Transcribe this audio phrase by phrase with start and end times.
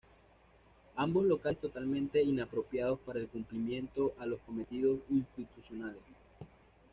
[0.95, 6.01] Ambos locales totalmente inapropiados para el cumplimiento a los cometidos institucionales.